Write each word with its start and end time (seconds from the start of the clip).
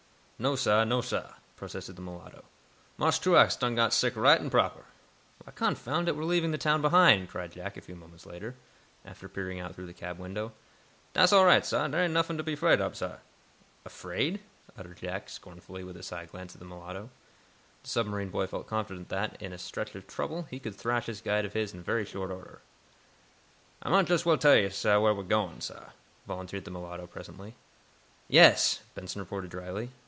"No, 0.41 0.55
sah; 0.55 0.83
no, 0.83 1.01
sah," 1.01 1.33
protested 1.55 1.95
the 1.97 2.01
mulatto. 2.01 2.43
"Marse 2.97 3.19
Truax 3.19 3.55
done 3.55 3.75
got 3.75 3.93
sick 3.93 4.15
right 4.15 4.41
and 4.41 4.49
proper." 4.49 4.85
"Why, 5.43 5.51
confound 5.53 6.07
it, 6.07 6.15
we're 6.15 6.23
leaving 6.23 6.49
the 6.49 6.57
town 6.57 6.81
behind," 6.81 7.29
cried 7.29 7.51
Jack, 7.51 7.77
a 7.77 7.81
few 7.81 7.95
moments 7.95 8.25
later, 8.25 8.55
after 9.05 9.29
peering 9.29 9.59
out 9.59 9.75
through 9.75 9.85
the 9.85 9.93
cab 9.93 10.17
window. 10.17 10.51
"Dat's 11.13 11.31
all 11.31 11.45
right, 11.45 11.63
sah. 11.63 11.87
Dere 11.87 12.01
ain' 12.05 12.13
nuffin' 12.13 12.37
to 12.37 12.43
be 12.43 12.55
'fraid 12.55 12.81
ob, 12.81 12.95
sah." 12.95 13.17
"Afraid?" 13.85 14.39
uttered 14.75 14.97
Jack, 14.97 15.29
scornfully, 15.29 15.83
with 15.83 15.95
a 15.95 16.01
side 16.01 16.31
glance 16.31 16.55
at 16.55 16.59
the 16.59 16.65
mulatto. 16.65 17.11
The 17.83 17.89
submarine 17.89 18.29
boy 18.31 18.47
felt 18.47 18.65
confident 18.65 19.09
that, 19.09 19.39
in 19.39 19.53
a 19.53 19.59
stretch 19.59 19.93
of 19.93 20.07
trouble, 20.07 20.47
he 20.49 20.57
could 20.59 20.73
thrash 20.75 21.05
this 21.05 21.21
guide 21.21 21.45
of 21.45 21.53
his 21.53 21.71
in 21.71 21.83
very 21.83 22.03
short 22.03 22.31
order. 22.31 22.63
"Ah 23.83 23.91
might 23.91 24.07
jess 24.07 24.25
well 24.25 24.39
tell 24.39 24.55
yo' 24.55 24.69
wheah 24.69 25.13
we 25.13 25.19
am 25.21 25.27
gwine, 25.27 25.61
sah," 25.61 25.91
volunteered 26.25 26.65
the 26.65 26.71
mulatto, 26.71 27.05
presently. 27.05 27.53
"Yes," 28.27 28.81
Benson 28.95 29.21
retorted, 29.21 29.51
drily. 29.51 29.91